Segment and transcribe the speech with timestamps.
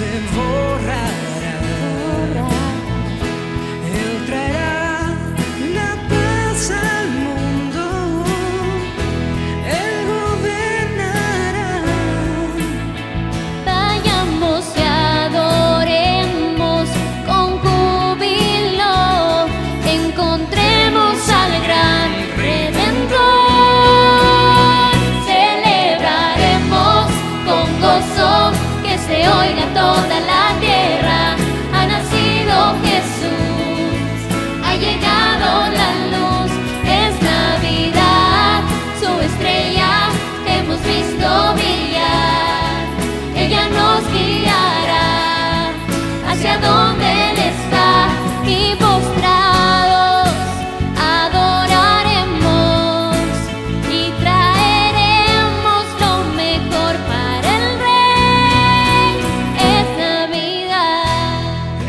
[0.00, 0.41] dancing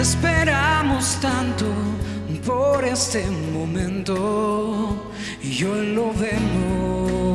[0.00, 1.66] Esperamos tanto
[2.46, 5.10] por este momento
[5.42, 7.27] y hoy lo vemos.